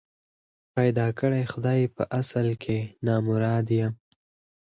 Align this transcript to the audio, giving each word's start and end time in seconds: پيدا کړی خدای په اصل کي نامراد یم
پيدا 0.75 1.07
کړی 1.19 1.43
خدای 1.51 1.81
په 1.95 2.03
اصل 2.21 2.47
کي 2.63 2.79
نامراد 3.07 3.65
یم 3.79 3.93